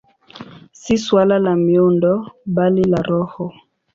[0.83, 2.11] Si suala la miundo,
[2.55, 3.49] bali la roho.